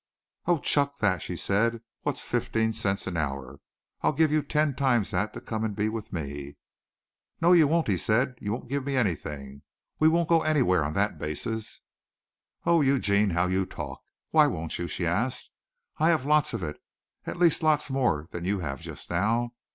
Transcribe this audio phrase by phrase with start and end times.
[0.47, 1.79] "Oh, chuck that," she said.
[2.01, 3.59] "What's fifteen cents an hour?
[4.01, 6.57] I'll give you ten times that to come and be with me."
[7.39, 8.33] "No, you won't," he said.
[8.41, 9.61] "You won't give me anything.
[9.99, 11.81] We won't go anywhere on that basis."
[12.65, 14.01] "Oh, Eugene, how you talk.
[14.31, 15.51] Why won't you?" she asked.
[15.99, 16.81] "I have lots of it
[17.27, 19.53] at least lots more than you have just now.